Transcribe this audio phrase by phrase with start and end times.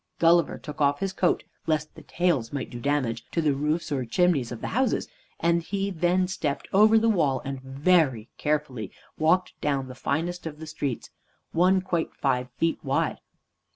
[0.17, 4.03] Gulliver took off his coat, lest the tails might do damage to the roofs or
[4.03, 5.07] chimneys of the houses,
[5.39, 10.59] and he then stepped over the wall and very carefully walked down the finest of
[10.59, 11.11] the streets,
[11.51, 13.19] one quite five feet wide.